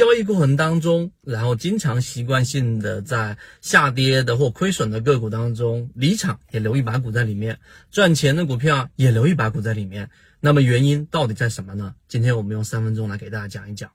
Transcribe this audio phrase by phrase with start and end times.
[0.00, 7.58] 交易过程当中，然后经常习惯性的在下跌的或亏损的个股当中离场，也留一把股在里面，
[7.90, 10.08] 赚钱的股票也留一把股在里面。
[10.40, 11.94] 那么原因到底在什么呢？
[12.08, 13.90] 今天我们用三分钟来给大家讲一讲。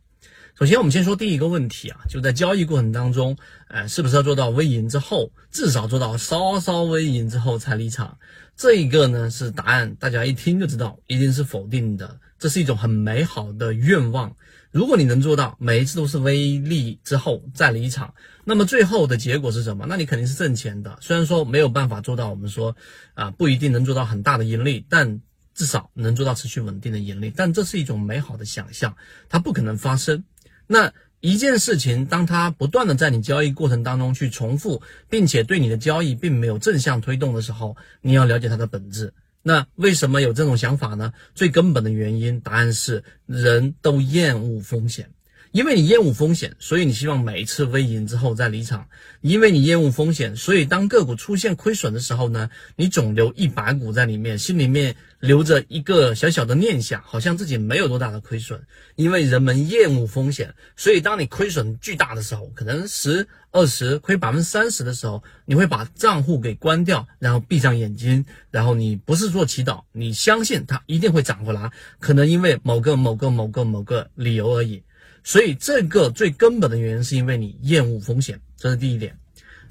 [0.53, 3.35] 首先，我们先说第一个问题啊，就在交易过程当中，
[3.67, 8.19] 呃，是不是要做到微赢之后，至少做到稍稍微赢之后才离场？
[8.55, 12.19] 这一个呢是答案，大家一听就知道，一定是否定的。
[12.37, 14.35] 这是一种很美好的愿望。
[14.75, 18.13] 如果你能做到每一次都是微利之后再离场，
[18.43, 19.85] 那么最后的结果是什么？
[19.87, 20.97] 那你肯定是挣钱的。
[20.99, 22.75] 虽然说没有办法做到，我们说
[23.13, 25.21] 啊不一定能做到很大的盈利，但
[25.53, 27.31] 至少能做到持续稳定的盈利。
[27.33, 28.97] 但这是一种美好的想象，
[29.29, 30.25] 它不可能发生。
[30.67, 39.13] 那一件事情，当它不断的在你交易过程当中去重复，并且对你的交易并没有正向推动的时候，你要了解它的本质。
[39.47, 41.13] 那为什么有这种想法呢？
[41.35, 45.11] 最根本的原因，答案是人都厌恶风险。
[45.55, 48.89] 因为你厌恶风险，所以你希望每一次微赢之后再离场。
[49.21, 58.67] 因为你厌恶风险，所以当个股出现亏损的时候呢，你总留一把股在里面，心里面留着一个小小的念想，好像自己没有多大的亏损。
[58.97, 74.83] 因为人们厌恶风险，所以当你亏损巨大的时候，可能十、二十亏百分之三十的时候，你会把账户给关掉，然后闭上眼睛，然后你不是做祈祷，你相信它一定会涨回来，可能因为某个某个某个某个理由而已。
[75.23, 79.17] 所以，这个最根本的原因是因为你厌恶风险，这是第一点。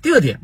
[0.02, 0.40] 第二点，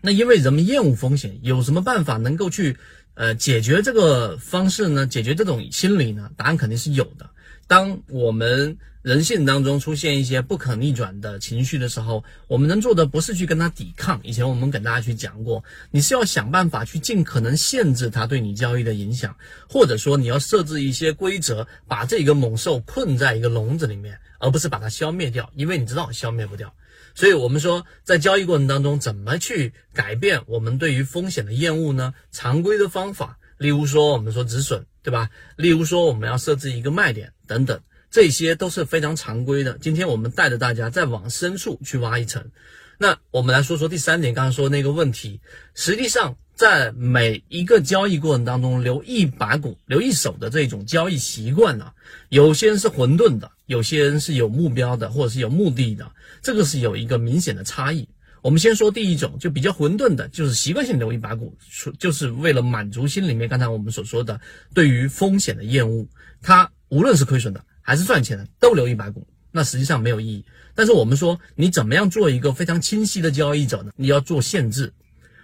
[0.00, 2.76] 那因为人们厌恶风险，有什么办法能够去
[3.14, 5.06] 呃解决这个方式呢？
[5.06, 6.30] 解决这种心理呢？
[6.36, 7.28] 答案肯定是有的。
[7.66, 14.20] 当我们人性当中出现一些不可逆转的情绪的时候，我们能做的不是去跟他抵抗。
[14.22, 19.34] 以前我们跟大家去讲过，你是要想办法去尽可能限制他对你交易的影响，
[19.70, 26.74] 或者说你要设置一些规则，把这个猛兽困在一个笼子里面，而不是把它消灭掉，因为你知道消灭不掉。
[27.14, 32.12] 所以我们说，在交易过程当中，怎么去改变我们对于风险的厌恶呢？
[32.32, 35.30] 常规的方法，例如说我们说止损，对吧？
[35.56, 37.80] 例如说我们要设置一个卖点等等。
[38.10, 39.78] 这些都是非常常规的。
[39.78, 42.50] 今天我们带着大家再往深处去挖一层。
[42.98, 45.40] 那我们来说说第三点，刚刚说那个问题。
[45.74, 51.92] 实际上，在每一个交易过程当中，留一把股、留一手的这种交易习惯呢，
[52.28, 56.12] 有些人是混沌的，有些人是有目标的，或者是有目的的。
[56.42, 58.06] 这个是有一个明显的差异。
[58.42, 61.56] 我们先说第一种，就比较混沌的，就是习惯性留一把股，
[61.98, 64.38] 就是为了满足心里面刚才我们所说的
[64.74, 66.06] 对于风险的厌恶。
[66.42, 67.64] 它无论是亏损的。
[67.90, 70.44] 还是赚钱的，都留一百股，那实际上没有意义。
[70.76, 73.90] 但是我们说，你怎么样做一个非常清晰的交易者呢？
[73.96, 74.92] 你要做限制。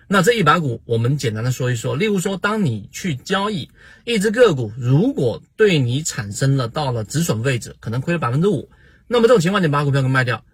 [0.06, 1.96] 那这一百股，我们简单的说一说。
[1.96, 3.68] 例如说，当你去交易
[4.04, 8.70] 一只个股，如果对你产生了到了止损位置，可能亏了百分之五，
[9.08, 10.44] 那么这种情况你把股票给卖掉。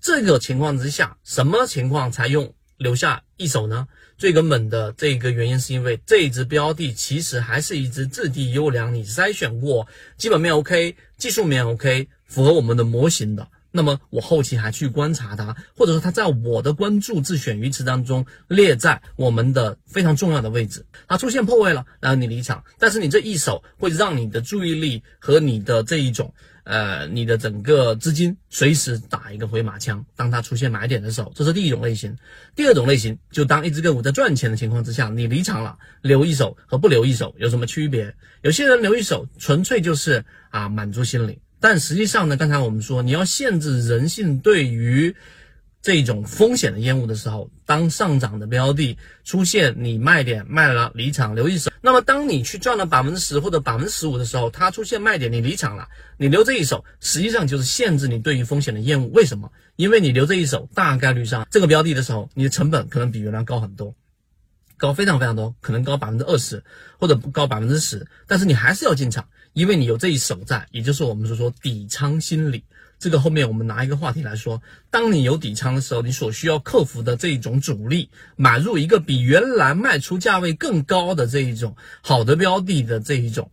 [0.00, 3.86] 这个情况之下，什么情况才用留下一手呢？
[4.18, 13.46] 最根本的这个原因是因为这一只标的其实还是一只质地优良，你筛选过，基本面 OK，技术面 OK，符合我们的模型的。
[13.70, 26.32] 那么我后期还去观察它，或者说它在我的关注自选鱼池当中列在我们的非常重要的位置，它出现破位了，然后你离场，但是你这一手会让你的注意力和你的这一种。
[26.64, 32.16] 呃，你的整个资金随时打一个回马枪，当它出现买点的时候，这是第一种类型。
[32.54, 38.14] 第二种类型，就当一只个股在赚钱的情况之下，你离场了，留一手和不留一手有什么区别？
[38.42, 45.16] 有些人留一手，纯粹就是啊满足心理，但实际上呢，刚才我们说你要限制人性对于。
[45.84, 59.08] 这种风险的厌恶的时候，当上涨的标的出现你卖点卖了离场留一手，那么当你去赚了百分之十或者百分之十五的时候，它出现卖点你离场了，你留这一手，实际上就是限制你对于风险的厌恶。
[59.08, 59.50] 为什么？
[59.74, 63.96] 因为你留这一手，大概率上这个标的的时候，你的成本可能比原来高很多，
[64.76, 66.62] 高非常非常多，可能高百分之二十
[67.00, 72.64] 或者不高百分之十，但是你还是要进场，因为你有这一手在，也就是我们所说底仓心理。
[72.98, 83.50] 这个后面我们拿一个话题来说，当你有底仓的时候，你所需要克服的这一种阻力，买入一个比原来卖出价位更高的这一种好的标的的这一种，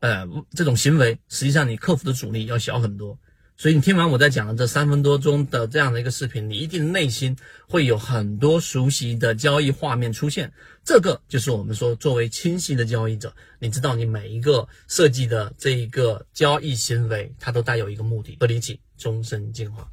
[0.00, 3.18] 呃，这种行为，实际上你克服的阻力要小很多。
[3.58, 7.34] 所以你听完我在讲的这三分多钟的这样的一个视频，你一定内心
[7.66, 10.52] 会有很多熟悉的交易画面出现。
[10.84, 19.88] 这个就是我们说作为清晰的交易者，你知道你每一个设计的这一个交易行为，它都带有一个目的，不离起，终身进化。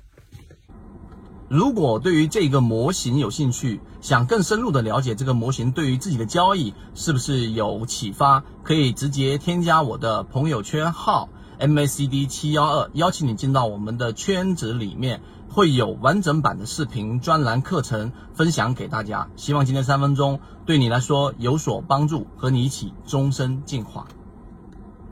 [1.48, 11.30] 如果对于这个模型有兴趣，想更深入的了解这个模型对于自己的交易是不是有启发，可以直接添加我的朋友圈号。
[11.60, 19.30] MACD 七幺二，邀请你进到我们的圈子里面，会有完整版的视频专栏课程分享给大家。
[19.36, 24.08] 希望今天三分钟对你来说有所帮助，和你一起终身进化。